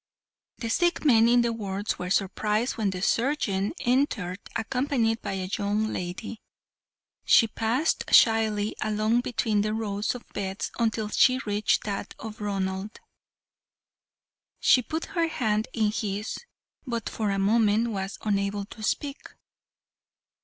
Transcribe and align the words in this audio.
The 0.57 0.69
sick 0.71 1.05
men 1.05 1.27
in 1.27 1.41
the 1.43 1.53
wards 1.53 1.99
were 1.99 2.09
surprised 2.09 2.75
when 2.75 2.89
the 2.89 3.03
surgeon 3.03 3.71
entered, 3.81 4.39
accompanied 4.55 5.21
by 5.21 5.33
a 5.33 5.47
young 5.59 5.93
lady. 5.93 6.41
She 7.23 7.45
passed 7.47 8.05
shyly 8.11 8.75
along 8.81 9.21
between 9.21 9.61
the 9.61 9.75
rows 9.75 10.15
of 10.15 10.27
beds 10.33 10.71
until 10.79 11.09
she 11.09 11.37
reached 11.45 11.83
that 11.83 12.15
of 12.17 12.41
Ronald. 12.41 12.99
She 14.59 14.81
put 14.81 15.05
her 15.13 15.27
hand 15.27 15.67
in 15.71 15.91
his, 15.91 16.35
but 16.87 17.07
for 17.07 17.29
a 17.29 17.37
moment 17.37 17.89
was 17.89 18.17
unable 18.23 18.65
to 18.65 18.81
speak. 18.81 19.19